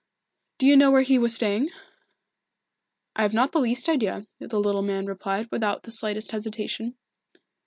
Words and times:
"Do 0.57 0.65
you 0.65 0.75
know 0.75 0.89
where 0.89 1.03
he 1.03 1.19
was 1.19 1.35
staying?" 1.35 1.69
"I 3.15 3.21
have 3.21 3.35
not 3.35 3.51
the 3.51 3.59
least 3.59 3.87
idea," 3.87 4.25
the 4.39 4.59
little 4.59 4.81
man 4.81 5.05
replied, 5.05 5.47
without 5.51 5.83
the 5.83 5.91
slightest 5.91 6.31
hesitation. 6.31 6.95